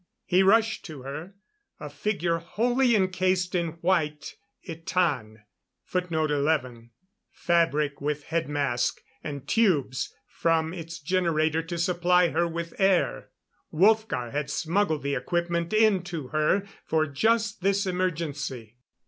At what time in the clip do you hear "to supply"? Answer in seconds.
11.61-12.29